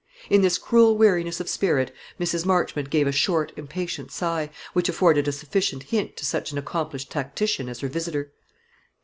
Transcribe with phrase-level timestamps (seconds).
[0.31, 2.43] In this cruel weariness of spirit Mrs.
[2.43, 7.11] Marchmont gave a short impatient sigh, which afforded a sufficient hint to such an accomplished
[7.11, 8.31] tactician as her visitor.